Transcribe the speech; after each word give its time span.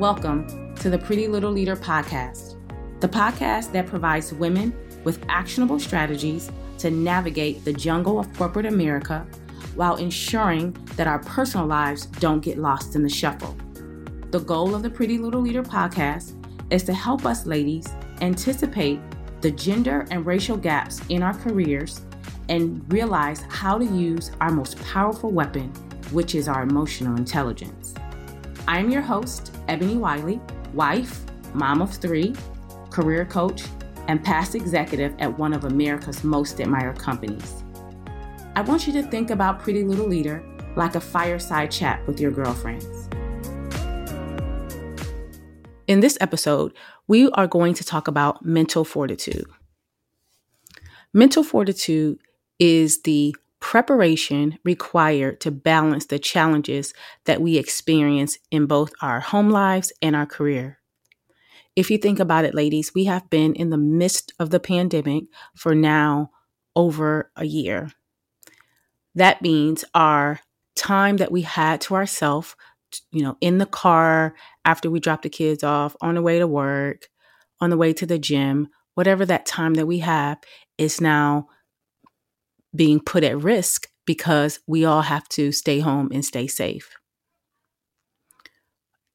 Welcome 0.00 0.74
to 0.76 0.88
the 0.88 0.96
Pretty 0.96 1.28
Little 1.28 1.52
Leader 1.52 1.76
podcast, 1.76 2.56
the 3.00 3.06
podcast 3.06 3.70
that 3.72 3.86
provides 3.86 4.32
women 4.32 4.74
with 5.04 5.22
actionable 5.28 5.78
strategies 5.78 6.50
to 6.78 6.90
navigate 6.90 7.66
the 7.66 7.74
jungle 7.74 8.18
of 8.18 8.34
corporate 8.34 8.64
America 8.64 9.26
while 9.74 9.96
ensuring 9.96 10.72
that 10.96 11.06
our 11.06 11.18
personal 11.18 11.66
lives 11.66 12.06
don't 12.06 12.40
get 12.40 12.56
lost 12.56 12.96
in 12.96 13.02
the 13.02 13.10
shuffle. 13.10 13.54
The 14.30 14.40
goal 14.40 14.74
of 14.74 14.82
the 14.82 14.88
Pretty 14.88 15.18
Little 15.18 15.42
Leader 15.42 15.62
podcast 15.62 16.32
is 16.72 16.82
to 16.84 16.94
help 16.94 17.26
us 17.26 17.44
ladies 17.44 17.86
anticipate 18.22 19.00
the 19.42 19.50
gender 19.50 20.06
and 20.10 20.24
racial 20.24 20.56
gaps 20.56 21.02
in 21.10 21.22
our 21.22 21.34
careers 21.34 22.00
and 22.48 22.90
realize 22.90 23.42
how 23.50 23.76
to 23.76 23.84
use 23.84 24.30
our 24.40 24.50
most 24.50 24.82
powerful 24.82 25.30
weapon, 25.30 25.68
which 26.10 26.34
is 26.34 26.48
our 26.48 26.62
emotional 26.62 27.18
intelligence. 27.18 27.92
I 28.66 28.78
am 28.78 28.90
your 28.90 29.02
host, 29.02 29.49
Ebony 29.70 29.96
Wiley, 29.96 30.40
wife, 30.74 31.20
mom 31.54 31.80
of 31.80 31.94
three, 31.94 32.34
career 32.90 33.24
coach, 33.24 33.62
and 34.08 34.22
past 34.22 34.56
executive 34.56 35.14
at 35.20 35.38
one 35.38 35.52
of 35.52 35.62
America's 35.62 36.24
most 36.24 36.58
admired 36.58 36.98
companies. 36.98 37.62
I 38.56 38.62
want 38.62 38.88
you 38.88 38.92
to 38.94 39.04
think 39.04 39.30
about 39.30 39.60
Pretty 39.60 39.84
Little 39.84 40.08
Leader 40.08 40.42
like 40.74 40.96
a 40.96 41.00
fireside 41.00 41.70
chat 41.70 42.04
with 42.08 42.18
your 42.18 42.32
girlfriends. 42.32 43.08
In 45.86 46.00
this 46.00 46.18
episode, 46.20 46.72
we 47.06 47.30
are 47.30 47.46
going 47.46 47.74
to 47.74 47.84
talk 47.84 48.08
about 48.08 48.44
mental 48.44 48.84
fortitude. 48.84 49.46
Mental 51.14 51.44
fortitude 51.44 52.18
is 52.58 53.02
the 53.02 53.36
preparation 53.70 54.58
required 54.64 55.40
to 55.40 55.48
balance 55.48 56.06
the 56.06 56.18
challenges 56.18 56.92
that 57.24 57.40
we 57.40 57.56
experience 57.56 58.36
in 58.50 58.66
both 58.66 58.92
our 59.00 59.20
home 59.20 59.48
lives 59.48 59.92
and 60.02 60.16
our 60.16 60.26
career. 60.26 60.80
If 61.76 61.88
you 61.88 61.96
think 61.96 62.18
about 62.18 62.44
it, 62.44 62.52
ladies, 62.52 62.90
we 62.96 63.04
have 63.04 63.30
been 63.30 63.54
in 63.54 63.70
the 63.70 63.78
midst 63.78 64.32
of 64.40 64.50
the 64.50 64.58
pandemic 64.58 65.26
for 65.54 65.72
now 65.72 66.32
over 66.74 67.30
a 67.36 67.44
year. 67.44 67.92
That 69.14 69.40
means 69.40 69.84
our 69.94 70.40
time 70.74 71.18
that 71.18 71.30
we 71.30 71.42
had 71.42 71.80
to 71.82 71.94
ourselves, 71.94 72.56
you 73.12 73.22
know, 73.22 73.36
in 73.40 73.58
the 73.58 73.66
car 73.66 74.34
after 74.64 74.90
we 74.90 74.98
dropped 74.98 75.22
the 75.22 75.28
kids 75.28 75.62
off, 75.62 75.94
on 76.00 76.16
the 76.16 76.22
way 76.22 76.40
to 76.40 76.48
work, 76.48 77.06
on 77.60 77.70
the 77.70 77.76
way 77.76 77.92
to 77.92 78.04
the 78.04 78.18
gym, 78.18 78.66
whatever 78.96 79.24
that 79.24 79.46
time 79.46 79.74
that 79.74 79.86
we 79.86 80.00
have 80.00 80.38
is 80.76 81.00
now 81.00 81.46
being 82.74 83.00
put 83.00 83.24
at 83.24 83.38
risk 83.38 83.88
because 84.06 84.60
we 84.66 84.84
all 84.84 85.02
have 85.02 85.28
to 85.28 85.52
stay 85.52 85.80
home 85.80 86.10
and 86.12 86.24
stay 86.24 86.46
safe. 86.46 86.90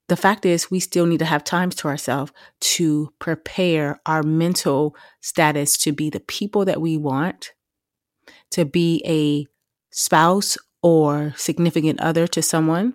The 0.08 0.16
fact 0.16 0.46
is, 0.46 0.70
we 0.70 0.80
still 0.80 1.08
need 1.08 1.20
to 1.20 1.26
have 1.26 1.44
times 1.44 1.74
to 1.76 1.88
ourselves 1.88 2.32
to 2.62 3.12
prepare 3.18 4.00
our 4.06 4.22
mental 4.22 4.96
status 5.22 5.78
to 5.80 5.92
be 5.92 6.12
the 6.12 6.20
people 6.20 6.64
that 6.66 6.80
we 6.80 6.96
want, 6.96 7.54
to 8.52 8.66
be 8.66 9.04
a 9.06 9.48
spouse 9.92 10.58
or 10.84 11.34
significant 11.36 12.00
other 12.00 12.28
to 12.28 12.44
someone, 12.44 12.94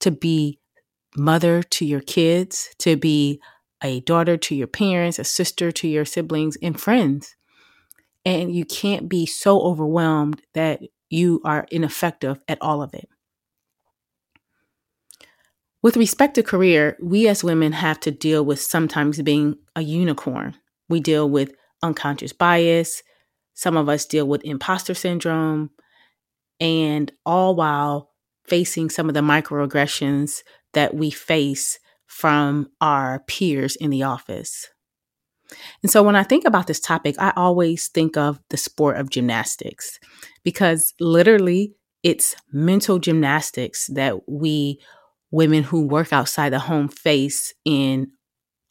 to 0.00 0.10
be 0.10 0.58
mother 1.16 1.62
to 1.62 1.86
your 1.86 2.00
kids, 2.00 2.68
to 2.78 2.96
be 2.96 3.40
a 3.82 4.00
daughter 4.00 4.36
to 4.36 4.54
your 4.54 4.66
parents, 4.66 5.18
a 5.18 5.24
sister 5.24 5.72
to 5.72 5.88
your 5.88 6.04
siblings, 6.04 6.58
and 6.62 6.78
friends 6.78 7.36
and 8.24 8.54
you 8.54 8.64
can't 8.64 9.08
be 9.08 9.26
so 9.26 9.60
overwhelmed 9.60 10.42
that 10.54 10.80
you 11.10 11.40
are 11.44 11.66
ineffective 11.70 12.40
at 12.48 12.58
all 12.60 12.82
of 12.82 12.94
it. 12.94 13.08
With 15.82 15.96
respect 15.96 16.34
to 16.36 16.42
career, 16.42 16.96
we 17.02 17.28
as 17.28 17.44
women 17.44 17.72
have 17.72 18.00
to 18.00 18.10
deal 18.10 18.44
with 18.44 18.60
sometimes 18.60 19.20
being 19.20 19.56
a 19.76 19.82
unicorn. 19.82 20.56
We 20.88 21.00
deal 21.00 21.28
with 21.28 21.54
unconscious 21.82 22.32
bias, 22.32 23.02
some 23.52 23.76
of 23.76 23.88
us 23.88 24.06
deal 24.06 24.26
with 24.26 24.44
imposter 24.44 24.94
syndrome, 24.94 25.70
and 26.58 27.12
all 27.26 27.54
while 27.54 28.10
facing 28.46 28.88
some 28.88 29.08
of 29.08 29.14
the 29.14 29.20
microaggressions 29.20 30.42
that 30.72 30.94
we 30.94 31.10
face 31.10 31.78
from 32.06 32.70
our 32.80 33.20
peers 33.26 33.76
in 33.76 33.90
the 33.90 34.02
office. 34.02 34.68
And 35.82 35.90
so 35.90 36.02
when 36.02 36.16
I 36.16 36.22
think 36.22 36.44
about 36.44 36.66
this 36.66 36.80
topic, 36.80 37.16
I 37.18 37.32
always 37.36 37.88
think 37.88 38.16
of 38.16 38.40
the 38.50 38.56
sport 38.56 38.96
of 38.96 39.10
gymnastics 39.10 39.98
because 40.42 40.94
literally 41.00 41.74
it's 42.02 42.34
mental 42.52 42.98
gymnastics 42.98 43.86
that 43.88 44.28
we 44.28 44.80
women 45.30 45.64
who 45.64 45.82
work 45.82 46.12
outside 46.12 46.52
the 46.52 46.58
home 46.58 46.88
face 46.88 47.52
in 47.64 48.10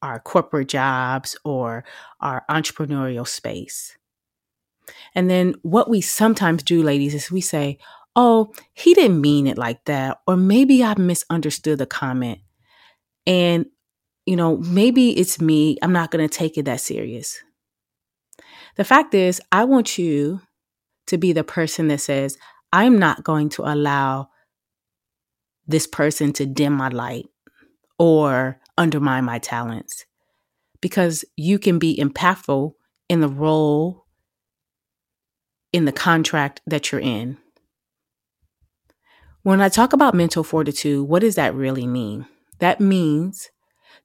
our 0.01 0.19
corporate 0.19 0.67
jobs 0.67 1.35
or 1.43 1.83
our 2.21 2.43
entrepreneurial 2.49 3.27
space. 3.27 3.97
And 5.15 5.29
then 5.29 5.55
what 5.61 5.89
we 5.89 6.01
sometimes 6.01 6.63
do, 6.63 6.83
ladies, 6.83 7.13
is 7.13 7.31
we 7.31 7.41
say, 7.41 7.77
oh, 8.15 8.53
he 8.73 8.93
didn't 8.93 9.21
mean 9.21 9.47
it 9.47 9.57
like 9.57 9.83
that. 9.85 10.19
Or 10.27 10.37
maybe 10.37 10.83
I 10.83 10.93
misunderstood 10.97 11.79
the 11.79 11.85
comment. 11.85 12.39
And 13.25 13.65
you 14.25 14.35
know, 14.35 14.57
maybe 14.57 15.17
it's 15.17 15.41
me. 15.41 15.77
I'm 15.81 15.93
not 15.93 16.11
going 16.11 16.27
to 16.27 16.33
take 16.33 16.57
it 16.57 16.65
that 16.65 16.81
serious. 16.81 17.41
The 18.75 18.83
fact 18.83 19.13
is, 19.13 19.41
I 19.51 19.65
want 19.65 19.97
you 19.97 20.41
to 21.07 21.17
be 21.17 21.33
the 21.33 21.43
person 21.43 21.89
that 21.89 21.99
says, 21.99 22.37
I'm 22.71 22.97
not 22.97 23.23
going 23.23 23.49
to 23.49 23.63
allow 23.63 24.29
this 25.67 25.87
person 25.87 26.33
to 26.33 26.45
dim 26.45 26.73
my 26.73 26.89
light 26.89 27.27
or 27.99 28.59
undermine 28.77 29.25
my 29.25 29.39
talents 29.39 30.05
because 30.81 31.23
you 31.37 31.59
can 31.59 31.79
be 31.79 31.97
impactful 31.97 32.73
in 33.09 33.21
the 33.21 33.29
role 33.29 34.05
in 35.71 35.85
the 35.85 35.91
contract 35.91 36.61
that 36.67 36.91
you're 36.91 37.01
in. 37.01 37.37
When 39.43 39.61
I 39.61 39.69
talk 39.69 39.93
about 39.93 40.13
mental 40.13 40.43
fortitude, 40.43 41.07
what 41.07 41.21
does 41.21 41.35
that 41.35 41.53
really 41.53 41.87
mean? 41.87 42.25
That 42.59 42.79
means 42.79 43.49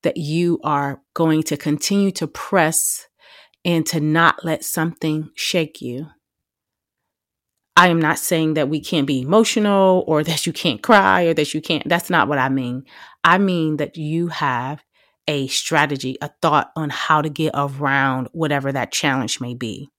that 0.02 0.16
you 0.16 0.60
are 0.62 1.02
going 1.14 1.42
to 1.44 1.56
continue 1.56 2.10
to 2.12 2.26
press 2.26 3.08
and 3.64 3.84
to 3.86 4.00
not 4.00 4.44
let 4.44 4.64
something 4.64 5.30
shake 5.34 5.80
you. 5.80 6.06
I 7.76 7.88
am 7.88 8.00
not 8.00 8.18
saying 8.18 8.54
that 8.54 8.68
we 8.68 8.80
can't 8.80 9.06
be 9.06 9.20
emotional 9.20 10.04
or 10.08 10.24
that 10.24 10.46
you 10.46 10.52
can't 10.52 10.82
cry 10.82 11.24
or 11.24 11.34
that 11.34 11.54
you 11.54 11.60
can't. 11.60 11.88
That's 11.88 12.10
not 12.10 12.26
what 12.26 12.38
I 12.38 12.48
mean. 12.48 12.84
I 13.22 13.38
mean 13.38 13.76
that 13.76 13.96
you 13.96 14.28
have 14.28 14.82
a 15.28 15.46
strategy, 15.48 16.16
a 16.20 16.30
thought 16.42 16.72
on 16.74 16.90
how 16.90 17.22
to 17.22 17.28
get 17.28 17.52
around 17.54 18.28
whatever 18.32 18.72
that 18.72 18.90
challenge 18.90 19.40
may 19.40 19.54
be 19.54 19.90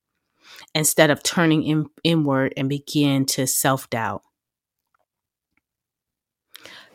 instead 0.74 1.10
of 1.10 1.24
turning 1.24 1.64
in, 1.64 1.86
inward 2.04 2.54
and 2.58 2.68
begin 2.68 3.26
to 3.28 3.48
self 3.48 3.90
doubt. 3.90 4.24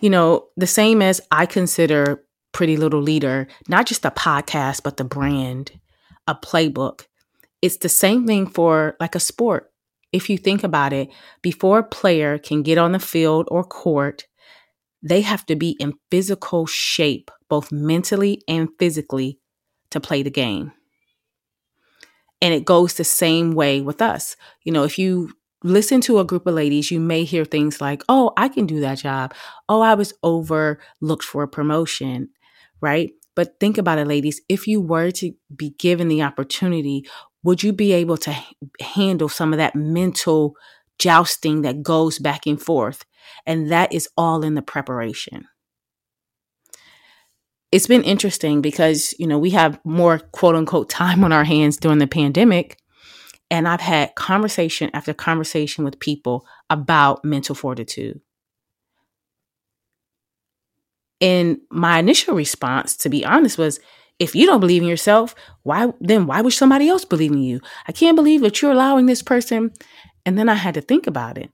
You 0.00 0.10
know, 0.10 0.48
the 0.56 0.66
same 0.66 1.00
as 1.00 1.20
I 1.30 1.46
consider 1.46 2.23
Pretty 2.54 2.76
Little 2.76 3.02
Leader, 3.02 3.48
not 3.68 3.84
just 3.84 4.06
a 4.06 4.10
podcast, 4.10 4.82
but 4.84 4.96
the 4.96 5.04
brand, 5.04 5.72
a 6.26 6.34
playbook. 6.34 7.06
It's 7.60 7.78
the 7.78 7.88
same 7.88 8.26
thing 8.26 8.46
for 8.46 8.96
like 9.00 9.14
a 9.14 9.20
sport. 9.20 9.72
If 10.12 10.30
you 10.30 10.38
think 10.38 10.62
about 10.62 10.92
it, 10.92 11.10
before 11.42 11.80
a 11.80 11.84
player 11.84 12.38
can 12.38 12.62
get 12.62 12.78
on 12.78 12.92
the 12.92 13.00
field 13.00 13.48
or 13.50 13.64
court, 13.64 14.26
they 15.02 15.22
have 15.22 15.44
to 15.46 15.56
be 15.56 15.70
in 15.80 15.94
physical 16.10 16.64
shape, 16.64 17.30
both 17.48 17.72
mentally 17.72 18.40
and 18.46 18.68
physically, 18.78 19.40
to 19.90 19.98
play 19.98 20.22
the 20.22 20.30
game. 20.30 20.72
And 22.40 22.54
it 22.54 22.64
goes 22.64 22.94
the 22.94 23.04
same 23.04 23.52
way 23.52 23.80
with 23.80 24.00
us. 24.00 24.36
You 24.62 24.72
know, 24.72 24.84
if 24.84 24.96
you 24.96 25.32
listen 25.64 26.00
to 26.02 26.20
a 26.20 26.24
group 26.24 26.46
of 26.46 26.54
ladies, 26.54 26.92
you 26.92 27.00
may 27.00 27.24
hear 27.24 27.44
things 27.44 27.80
like, 27.80 28.02
oh, 28.08 28.32
I 28.36 28.48
can 28.48 28.66
do 28.66 28.78
that 28.80 28.98
job. 28.98 29.34
Oh, 29.68 29.80
I 29.80 29.94
was 29.94 30.14
overlooked 30.22 31.24
for 31.24 31.42
a 31.42 31.48
promotion 31.48 32.28
right? 32.84 33.12
But 33.34 33.58
think 33.58 33.78
about 33.78 33.98
it, 33.98 34.06
ladies. 34.06 34.42
If 34.48 34.68
you 34.68 34.80
were 34.80 35.10
to 35.12 35.32
be 35.56 35.70
given 35.78 36.08
the 36.08 36.22
opportunity, 36.22 37.06
would 37.42 37.62
you 37.62 37.72
be 37.72 37.92
able 37.92 38.18
to 38.18 38.36
handle 38.80 39.28
some 39.28 39.52
of 39.52 39.56
that 39.56 39.74
mental 39.74 40.54
jousting 40.98 41.62
that 41.62 41.82
goes 41.82 42.18
back 42.18 42.46
and 42.46 42.60
forth? 42.60 43.04
And 43.46 43.72
that 43.72 43.92
is 43.92 44.08
all 44.16 44.44
in 44.44 44.54
the 44.54 44.62
preparation. 44.62 45.46
It's 47.72 47.88
been 47.88 48.04
interesting 48.04 48.60
because, 48.60 49.14
you 49.18 49.26
know, 49.26 49.38
we 49.38 49.50
have 49.50 49.80
more 49.84 50.18
quote 50.18 50.54
unquote 50.54 50.90
time 50.90 51.24
on 51.24 51.32
our 51.32 51.44
hands 51.44 51.76
during 51.78 51.98
the 51.98 52.06
pandemic. 52.06 52.78
And 53.50 53.66
I've 53.66 53.80
had 53.80 54.14
conversation 54.14 54.90
after 54.94 55.12
conversation 55.12 55.84
with 55.84 55.98
people 55.98 56.46
about 56.70 57.24
mental 57.24 57.54
fortitude. 57.54 58.20
And 61.24 61.56
my 61.70 61.98
initial 61.98 62.34
response, 62.36 62.98
to 62.98 63.08
be 63.08 63.24
honest, 63.24 63.56
was 63.56 63.80
if 64.18 64.34
you 64.34 64.44
don't 64.46 64.60
believe 64.60 64.82
in 64.82 64.88
yourself, 64.88 65.34
why 65.62 65.92
then 65.98 66.26
why 66.26 66.42
would 66.42 66.52
somebody 66.52 66.86
else 66.88 67.06
believe 67.06 67.32
in 67.32 67.42
you? 67.42 67.60
I 67.88 67.92
can't 67.92 68.14
believe 68.16 68.42
that 68.42 68.60
you're 68.60 68.76
allowing 68.76 69.06
this 69.06 69.22
person. 69.22 69.72
And 70.26 70.36
then 70.36 70.50
I 70.50 70.54
had 70.54 70.74
to 70.74 70.82
think 70.82 71.06
about 71.06 71.38
it. 71.38 71.50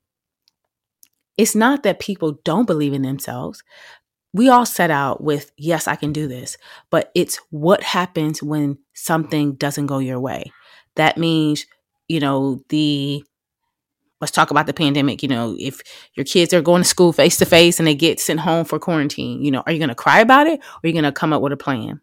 It's 1.36 1.54
not 1.54 1.84
that 1.84 2.00
people 2.00 2.40
don't 2.44 2.66
believe 2.66 2.94
in 2.94 3.02
themselves. 3.02 3.62
we 4.32 4.48
all 4.48 4.66
set 4.66 4.90
out 4.90 5.22
with, 5.22 5.50
yes, 5.56 5.88
I 5.88 5.96
can 5.96 6.12
do 6.12 6.28
this, 6.28 6.56
but 6.90 7.10
it's 7.14 7.36
what 7.50 7.82
happens 7.82 8.42
when 8.42 8.78
something 8.94 9.54
doesn't 9.54 9.86
go 9.86 9.98
your 9.98 10.20
way. 10.20 10.52
That 10.96 11.18
means, 11.18 11.66
you 12.08 12.20
know, 12.20 12.62
the 12.68 13.24
let's 14.20 14.30
talk 14.30 14.50
about 14.50 14.66
the 14.66 14.72
pandemic. 14.72 15.22
You 15.22 15.28
know, 15.28 15.56
if 15.58 15.80
your 16.14 16.24
kids 16.24 16.52
are 16.52 16.62
going 16.62 16.82
to 16.82 16.88
school 16.88 17.12
face 17.12 17.36
to 17.38 17.46
face 17.46 17.78
and 17.78 17.86
they 17.86 17.94
get 17.94 18.20
sent 18.20 18.40
home 18.40 18.64
for 18.64 18.78
quarantine, 18.78 19.42
you 19.42 19.50
know, 19.50 19.62
are 19.66 19.72
you 19.72 19.78
going 19.78 19.88
to 19.88 19.94
cry 19.94 20.20
about 20.20 20.46
it 20.46 20.60
or 20.60 20.80
are 20.84 20.86
you 20.86 20.92
going 20.92 21.04
to 21.04 21.12
come 21.12 21.32
up 21.32 21.42
with 21.42 21.52
a 21.52 21.56
plan? 21.56 22.00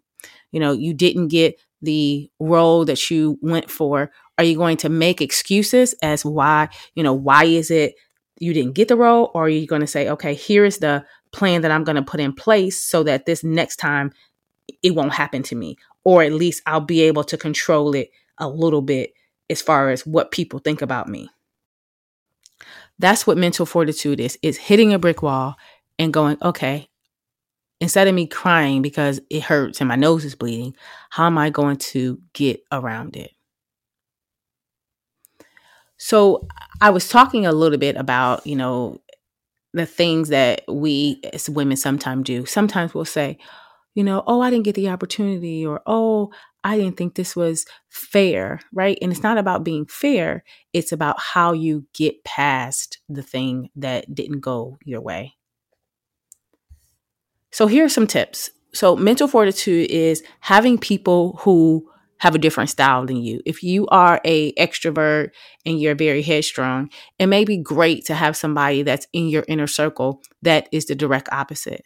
You 0.51 0.59
know, 0.59 0.71
you 0.71 0.93
didn't 0.93 1.27
get 1.27 1.59
the 1.81 2.29
role 2.39 2.85
that 2.85 3.11
you 3.11 3.37
went 3.41 3.69
for. 3.69 4.11
Are 4.37 4.43
you 4.43 4.55
going 4.55 4.77
to 4.77 4.89
make 4.89 5.21
excuses 5.21 5.93
as 6.01 6.25
why, 6.25 6.69
you 6.95 7.03
know, 7.03 7.13
why 7.13 7.45
is 7.45 7.69
it 7.69 7.95
you 8.39 8.53
didn't 8.53 8.73
get 8.73 8.87
the 8.87 8.95
role? 8.95 9.31
Or 9.33 9.45
are 9.45 9.49
you 9.49 9.67
going 9.67 9.81
to 9.81 9.87
say, 9.87 10.09
okay, 10.09 10.33
here 10.33 10.65
is 10.65 10.79
the 10.79 11.05
plan 11.31 11.61
that 11.61 11.71
I'm 11.71 11.83
going 11.83 11.95
to 11.95 12.01
put 12.01 12.19
in 12.19 12.33
place 12.33 12.81
so 12.81 13.03
that 13.03 13.25
this 13.25 13.43
next 13.43 13.77
time 13.77 14.11
it 14.81 14.95
won't 14.95 15.13
happen 15.13 15.43
to 15.43 15.55
me? 15.55 15.77
Or 16.03 16.23
at 16.23 16.33
least 16.33 16.63
I'll 16.65 16.79
be 16.79 17.01
able 17.01 17.23
to 17.25 17.37
control 17.37 17.93
it 17.93 18.09
a 18.37 18.47
little 18.47 18.81
bit 18.81 19.13
as 19.49 19.61
far 19.61 19.89
as 19.89 20.05
what 20.05 20.31
people 20.31 20.59
think 20.59 20.81
about 20.81 21.07
me. 21.07 21.29
That's 22.99 23.27
what 23.27 23.37
mental 23.37 23.65
fortitude 23.65 24.19
is. 24.19 24.37
It's 24.41 24.57
hitting 24.57 24.93
a 24.93 24.99
brick 24.99 25.21
wall 25.21 25.55
and 25.99 26.13
going, 26.13 26.37
okay, 26.41 26.89
instead 27.79 28.07
of 28.07 28.15
me 28.15 28.27
crying 28.27 28.81
because 28.81 29.19
it 29.29 29.43
hurts 29.43 29.81
and 29.81 29.87
my 29.87 29.95
nose 29.95 30.25
is 30.25 30.35
bleeding, 30.35 30.75
how 31.09 31.27
am 31.27 31.37
I 31.37 31.49
going 31.49 31.77
to 31.77 32.19
get 32.33 32.61
around 32.71 33.15
it? 33.15 33.31
So 35.97 36.47
I 36.81 36.91
was 36.91 37.09
talking 37.09 37.45
a 37.45 37.51
little 37.51 37.77
bit 37.77 37.95
about, 37.95 38.45
you 38.45 38.55
know, 38.55 39.01
the 39.73 39.85
things 39.85 40.29
that 40.29 40.61
we 40.67 41.21
as 41.33 41.49
women 41.49 41.77
sometimes 41.77 42.23
do. 42.23 42.45
Sometimes 42.45 42.93
we'll 42.93 43.05
say, 43.05 43.37
you 43.97 44.03
know, 44.03 44.23
oh, 44.27 44.41
I 44.41 44.51
didn't 44.51 44.65
get 44.65 44.75
the 44.75 44.89
opportunity, 44.89 45.65
or 45.65 45.81
oh, 45.87 46.29
I 46.63 46.77
didn't 46.77 46.97
think 46.97 47.15
this 47.15 47.35
was 47.35 47.65
fair, 47.89 48.59
right? 48.71 48.95
And 49.01 49.11
it's 49.11 49.23
not 49.23 49.39
about 49.39 49.63
being 49.63 49.87
fair, 49.87 50.43
it's 50.71 50.91
about 50.91 51.19
how 51.19 51.51
you 51.51 51.87
get 51.95 52.23
past 52.23 52.99
the 53.09 53.23
thing 53.23 53.71
that 53.75 54.13
didn't 54.13 54.41
go 54.41 54.77
your 54.85 55.01
way. 55.01 55.33
So 57.51 57.65
here 57.65 57.85
are 57.85 57.89
some 57.89 58.05
tips. 58.05 58.51
So 58.71 58.95
mental 58.95 59.27
fortitude 59.27 59.89
is 59.89 60.21
having 60.41 60.77
people 60.77 61.39
who 61.41 61.89
have 62.19 62.35
a 62.35 62.39
different 62.39 62.69
style 62.69 63.03
than 63.03 63.17
you. 63.17 63.41
If 63.47 63.63
you 63.63 63.87
are 63.87 64.21
a 64.23 64.53
extrovert 64.53 65.31
and 65.65 65.81
you're 65.81 65.95
very 65.95 66.21
headstrong, 66.21 66.91
it 67.17 67.25
may 67.25 67.45
be 67.45 67.57
great 67.57 68.05
to 68.05 68.13
have 68.13 68.37
somebody 68.37 68.83
that's 68.83 69.07
in 69.11 69.27
your 69.27 69.43
inner 69.47 69.65
circle 69.65 70.21
that 70.43 70.69
is 70.71 70.85
the 70.85 70.93
direct 70.93 71.29
opposite. 71.31 71.83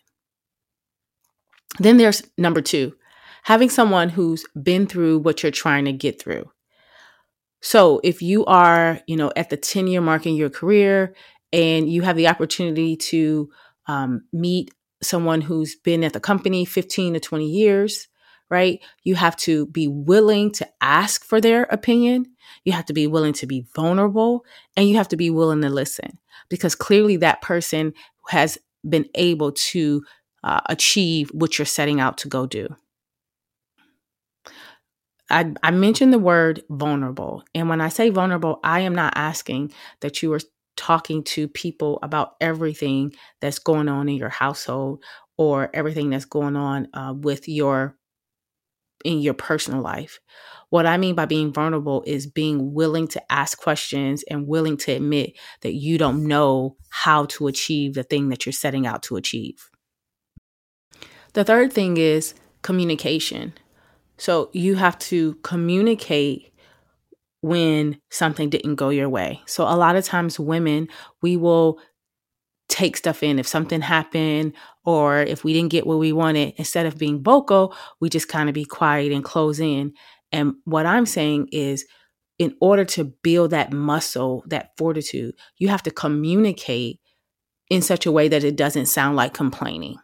Then 1.79 1.97
there's 1.97 2.23
number 2.37 2.61
2, 2.61 2.93
having 3.43 3.69
someone 3.69 4.09
who's 4.09 4.45
been 4.61 4.87
through 4.87 5.19
what 5.19 5.41
you're 5.43 5.51
trying 5.51 5.85
to 5.85 5.93
get 5.93 6.21
through. 6.21 6.49
So, 7.61 8.01
if 8.03 8.21
you 8.21 8.43
are, 8.45 8.99
you 9.07 9.15
know, 9.15 9.31
at 9.35 9.49
the 9.49 9.57
10 9.57 9.87
year 9.87 10.01
mark 10.01 10.25
in 10.25 10.35
your 10.35 10.49
career 10.49 11.13
and 11.53 11.89
you 11.89 12.01
have 12.01 12.15
the 12.15 12.27
opportunity 12.27 12.95
to 12.95 13.49
um, 13.87 14.23
meet 14.33 14.71
someone 15.03 15.41
who's 15.41 15.75
been 15.75 16.03
at 16.03 16.13
the 16.13 16.19
company 16.19 16.65
15 16.65 17.13
to 17.13 17.19
20 17.19 17.45
years, 17.45 18.07
right? 18.49 18.79
You 19.03 19.15
have 19.15 19.35
to 19.37 19.65
be 19.67 19.87
willing 19.87 20.51
to 20.53 20.67
ask 20.81 21.23
for 21.23 21.39
their 21.39 21.63
opinion. 21.63 22.25
You 22.65 22.73
have 22.73 22.85
to 22.85 22.93
be 22.93 23.07
willing 23.07 23.33
to 23.33 23.47
be 23.47 23.65
vulnerable 23.75 24.45
and 24.75 24.87
you 24.87 24.97
have 24.97 25.07
to 25.09 25.17
be 25.17 25.29
willing 25.29 25.61
to 25.61 25.69
listen 25.69 26.19
because 26.49 26.75
clearly 26.75 27.17
that 27.17 27.41
person 27.41 27.93
has 28.27 28.57
been 28.87 29.07
able 29.15 29.51
to 29.51 30.03
uh, 30.43 30.61
achieve 30.67 31.29
what 31.33 31.57
you're 31.57 31.65
setting 31.65 31.99
out 31.99 32.17
to 32.19 32.27
go 32.27 32.45
do. 32.45 32.75
I, 35.29 35.53
I 35.63 35.71
mentioned 35.71 36.11
the 36.11 36.19
word 36.19 36.61
vulnerable. 36.69 37.43
And 37.55 37.69
when 37.69 37.79
I 37.79 37.87
say 37.87 38.09
vulnerable, 38.09 38.59
I 38.63 38.81
am 38.81 38.93
not 38.93 39.13
asking 39.15 39.71
that 40.01 40.21
you 40.21 40.33
are 40.33 40.41
talking 40.75 41.23
to 41.23 41.47
people 41.47 41.99
about 42.03 42.35
everything 42.41 43.13
that's 43.39 43.59
going 43.59 43.87
on 43.87 44.09
in 44.09 44.15
your 44.15 44.29
household 44.29 45.03
or 45.37 45.69
everything 45.73 46.09
that's 46.09 46.25
going 46.25 46.55
on 46.55 46.87
uh, 46.93 47.13
with 47.15 47.47
your 47.47 47.95
in 49.03 49.19
your 49.19 49.33
personal 49.33 49.81
life. 49.81 50.19
What 50.69 50.85
I 50.85 50.97
mean 50.97 51.15
by 51.15 51.25
being 51.25 51.51
vulnerable 51.51 52.03
is 52.05 52.27
being 52.27 52.75
willing 52.75 53.07
to 53.09 53.31
ask 53.31 53.59
questions 53.59 54.23
and 54.29 54.47
willing 54.47 54.77
to 54.77 54.91
admit 54.91 55.33
that 55.61 55.73
you 55.73 55.97
don't 55.97 56.27
know 56.27 56.77
how 56.89 57.25
to 57.25 57.47
achieve 57.47 57.95
the 57.95 58.03
thing 58.03 58.29
that 58.29 58.45
you're 58.45 58.53
setting 58.53 58.85
out 58.85 59.01
to 59.03 59.15
achieve. 59.15 59.70
The 61.33 61.43
third 61.43 61.71
thing 61.71 61.97
is 61.97 62.33
communication. 62.61 63.53
So 64.17 64.49
you 64.53 64.75
have 64.75 64.99
to 64.99 65.35
communicate 65.43 66.53
when 67.41 67.99
something 68.09 68.49
didn't 68.49 68.75
go 68.75 68.89
your 68.89 69.09
way. 69.09 69.41
So 69.47 69.63
a 69.63 69.75
lot 69.75 69.95
of 69.95 70.05
times 70.05 70.39
women, 70.39 70.87
we 71.21 71.37
will 71.37 71.79
take 72.71 72.95
stuff 72.95 73.21
in 73.21 73.37
if 73.37 73.47
something 73.47 73.81
happened 73.81 74.53
or 74.85 75.19
if 75.19 75.43
we 75.43 75.51
didn't 75.53 75.71
get 75.71 75.85
what 75.85 75.99
we 75.99 76.13
wanted 76.13 76.53
instead 76.55 76.85
of 76.85 76.97
being 76.97 77.21
vocal 77.21 77.75
we 77.99 78.07
just 78.07 78.29
kind 78.29 78.47
of 78.47 78.55
be 78.55 78.63
quiet 78.63 79.11
and 79.11 79.25
close 79.25 79.59
in 79.59 79.91
and 80.31 80.53
what 80.63 80.85
i'm 80.85 81.05
saying 81.05 81.49
is 81.51 81.85
in 82.39 82.55
order 82.61 82.85
to 82.85 83.03
build 83.03 83.51
that 83.51 83.73
muscle 83.73 84.41
that 84.47 84.69
fortitude 84.77 85.35
you 85.57 85.67
have 85.67 85.83
to 85.83 85.91
communicate 85.91 87.01
in 87.69 87.81
such 87.81 88.05
a 88.05 88.11
way 88.11 88.29
that 88.29 88.45
it 88.45 88.55
doesn't 88.55 88.85
sound 88.85 89.17
like 89.17 89.33
complaining 89.33 89.97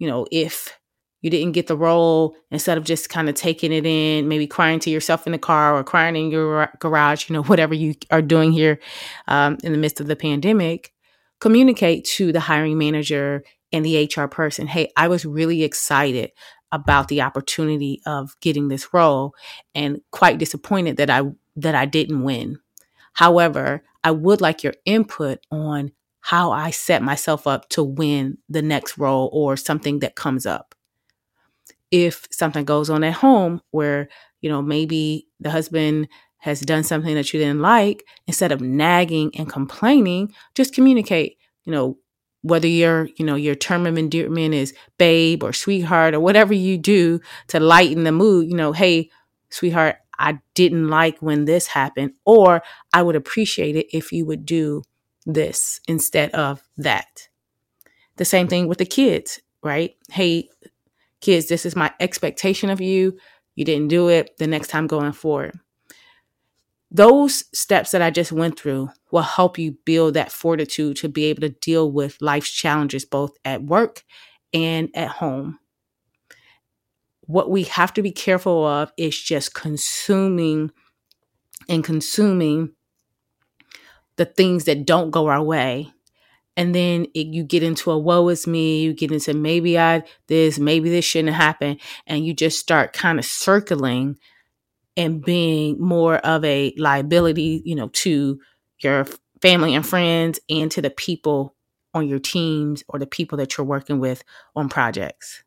you 0.00 0.08
know 0.08 0.26
if 0.32 0.76
you 1.22 1.30
didn't 1.30 1.52
get 1.52 1.66
the 1.66 1.76
role 1.76 2.34
instead 2.50 2.78
of 2.78 2.84
just 2.84 3.10
kind 3.10 3.28
of 3.28 3.34
taking 3.34 3.72
it 3.72 3.84
in 3.86 4.26
maybe 4.26 4.46
crying 4.46 4.80
to 4.80 4.90
yourself 4.90 5.26
in 5.26 5.32
the 5.32 5.38
car 5.38 5.76
or 5.76 5.84
crying 5.84 6.16
in 6.16 6.30
your 6.30 6.68
garage 6.80 7.28
you 7.28 7.34
know 7.34 7.42
whatever 7.50 7.74
you 7.74 7.94
are 8.10 8.22
doing 8.22 8.50
here 8.50 8.80
um, 9.28 9.56
in 9.62 9.70
the 9.70 9.78
midst 9.78 10.00
of 10.00 10.08
the 10.08 10.16
pandemic 10.16 10.92
communicate 11.38 12.04
to 12.04 12.32
the 12.32 12.40
hiring 12.40 12.76
manager 12.76 13.44
and 13.72 13.84
the 13.84 14.10
hr 14.16 14.24
person 14.24 14.66
hey 14.66 14.90
i 14.96 15.06
was 15.06 15.24
really 15.24 15.62
excited 15.62 16.32
about 16.72 17.08
the 17.08 17.20
opportunity 17.20 18.00
of 18.06 18.36
getting 18.40 18.68
this 18.68 18.92
role 18.94 19.34
and 19.74 20.00
quite 20.10 20.38
disappointed 20.38 20.96
that 20.96 21.10
i 21.10 21.22
that 21.56 21.74
i 21.74 21.84
didn't 21.84 22.22
win. 22.22 22.58
However 23.14 23.82
i 24.02 24.10
would 24.10 24.40
like 24.40 24.62
your 24.64 24.74
input 24.86 25.40
on 25.50 25.92
how 26.20 26.50
i 26.52 26.70
set 26.70 27.02
myself 27.02 27.46
up 27.46 27.68
to 27.70 27.82
win 27.82 28.38
the 28.48 28.62
next 28.62 28.98
role 28.98 29.30
or 29.32 29.56
something 29.56 30.00
that 30.00 30.14
comes 30.16 30.46
up. 30.46 30.74
If 31.90 32.28
something 32.30 32.64
goes 32.64 32.88
on 32.88 33.02
at 33.02 33.14
home 33.14 33.60
where, 33.72 34.08
you 34.40 34.48
know, 34.48 34.62
maybe 34.62 35.26
the 35.40 35.50
husband 35.50 36.08
has 36.38 36.60
done 36.60 36.84
something 36.84 37.14
that 37.14 37.32
you 37.32 37.40
didn't 37.40 37.60
like, 37.60 38.04
instead 38.26 38.52
of 38.52 38.60
nagging 38.60 39.32
and 39.36 39.50
complaining, 39.50 40.32
just 40.54 40.72
communicate, 40.74 41.36
you 41.64 41.72
know, 41.72 41.98
whether 42.42 42.68
your, 42.68 43.08
you 43.16 43.24
know, 43.24 43.34
your 43.34 43.54
term 43.54 43.86
of 43.86 43.98
endearment 43.98 44.54
is 44.54 44.72
babe 44.98 45.42
or 45.42 45.52
sweetheart 45.52 46.14
or 46.14 46.20
whatever 46.20 46.54
you 46.54 46.78
do 46.78 47.20
to 47.48 47.60
lighten 47.60 48.04
the 48.04 48.12
mood, 48.12 48.48
you 48.48 48.56
know, 48.56 48.72
hey, 48.72 49.10
sweetheart, 49.50 49.96
I 50.18 50.38
didn't 50.54 50.88
like 50.88 51.18
when 51.20 51.44
this 51.44 51.66
happened, 51.66 52.12
or 52.24 52.62
I 52.94 53.02
would 53.02 53.16
appreciate 53.16 53.76
it 53.76 53.86
if 53.92 54.12
you 54.12 54.24
would 54.26 54.46
do 54.46 54.82
this 55.26 55.80
instead 55.86 56.30
of 56.30 56.62
that. 56.76 57.28
The 58.16 58.24
same 58.24 58.48
thing 58.48 58.68
with 58.68 58.78
the 58.78 58.86
kids, 58.86 59.40
right? 59.62 59.94
Hey, 60.10 60.48
kids, 61.20 61.48
this 61.48 61.64
is 61.64 61.76
my 61.76 61.92
expectation 62.00 62.70
of 62.70 62.80
you. 62.80 63.18
You 63.54 63.64
didn't 63.64 63.88
do 63.88 64.08
it 64.08 64.36
the 64.38 64.46
next 64.46 64.68
time 64.68 64.86
going 64.86 65.12
forward. 65.12 65.58
Those 66.90 67.44
steps 67.54 67.92
that 67.92 68.02
I 68.02 68.10
just 68.10 68.32
went 68.32 68.58
through 68.58 68.90
will 69.12 69.22
help 69.22 69.58
you 69.58 69.76
build 69.84 70.14
that 70.14 70.32
fortitude 70.32 70.96
to 70.96 71.08
be 71.08 71.26
able 71.26 71.42
to 71.42 71.50
deal 71.50 71.90
with 71.90 72.20
life's 72.20 72.50
challenges 72.50 73.04
both 73.04 73.36
at 73.44 73.62
work 73.62 74.02
and 74.52 74.88
at 74.94 75.08
home. 75.08 75.58
What 77.20 77.48
we 77.48 77.62
have 77.64 77.94
to 77.94 78.02
be 78.02 78.10
careful 78.10 78.66
of 78.66 78.92
is 78.96 79.16
just 79.16 79.54
consuming 79.54 80.72
and 81.68 81.84
consuming 81.84 82.72
the 84.16 84.24
things 84.24 84.64
that 84.64 84.86
don't 84.86 85.10
go 85.10 85.28
our 85.28 85.42
way. 85.42 85.92
And 86.56 86.74
then 86.74 87.06
it, 87.14 87.28
you 87.28 87.44
get 87.44 87.62
into 87.62 87.90
a 87.90 87.98
woe 87.98 88.28
is 88.28 88.46
me 88.46 88.82
you 88.82 88.92
get 88.92 89.12
into 89.12 89.32
maybe 89.32 89.78
i 89.78 90.02
this 90.26 90.58
maybe 90.58 90.90
this 90.90 91.04
shouldn't 91.04 91.34
happen 91.34 91.78
and 92.06 92.26
you 92.26 92.34
just 92.34 92.58
start 92.58 92.92
kind 92.92 93.18
of 93.18 93.24
circling 93.24 94.18
and 94.96 95.22
being 95.24 95.80
more 95.80 96.16
of 96.18 96.44
a 96.44 96.74
liability 96.76 97.62
you 97.64 97.74
know 97.74 97.88
to 97.88 98.38
your 98.80 99.06
family 99.40 99.74
and 99.74 99.86
friends 99.86 100.40
and 100.50 100.70
to 100.70 100.82
the 100.82 100.90
people 100.90 101.54
on 101.94 102.08
your 102.08 102.18
teams 102.18 102.84
or 102.88 102.98
the 102.98 103.06
people 103.06 103.38
that 103.38 103.56
you're 103.56 103.66
working 103.66 104.00
with 104.00 104.22
on 104.56 104.68
projects 104.68 105.44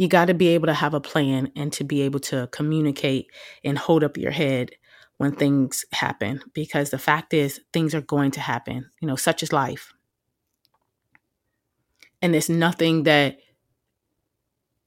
you 0.00 0.08
got 0.08 0.28
to 0.28 0.34
be 0.34 0.48
able 0.48 0.66
to 0.66 0.72
have 0.72 0.94
a 0.94 1.00
plan 1.00 1.52
and 1.54 1.70
to 1.74 1.84
be 1.84 2.00
able 2.00 2.20
to 2.20 2.48
communicate 2.52 3.26
and 3.62 3.76
hold 3.76 4.02
up 4.02 4.16
your 4.16 4.30
head 4.30 4.70
when 5.18 5.30
things 5.30 5.84
happen 5.92 6.40
because 6.54 6.88
the 6.88 6.98
fact 6.98 7.34
is 7.34 7.60
things 7.74 7.94
are 7.94 8.00
going 8.00 8.30
to 8.30 8.40
happen. 8.40 8.88
You 9.02 9.08
know, 9.08 9.14
such 9.14 9.42
is 9.42 9.52
life. 9.52 9.92
And 12.22 12.32
there's 12.32 12.48
nothing 12.48 13.02
that 13.02 13.36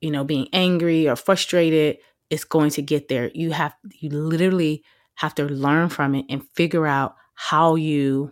you 0.02 0.10
know, 0.10 0.24
being 0.24 0.48
angry 0.52 1.08
or 1.08 1.16
frustrated 1.16 1.98
is 2.32 2.44
going 2.44 2.72
to 2.72 2.82
get 2.82 3.08
there. 3.08 3.30
You 3.36 3.52
have 3.52 3.76
you 4.00 4.10
literally 4.10 4.84
have 5.14 5.36
to 5.36 5.46
learn 5.46 5.90
from 5.90 6.16
it 6.16 6.26
and 6.28 6.44
figure 6.56 6.88
out 6.88 7.14
how 7.36 7.76
you 7.76 8.32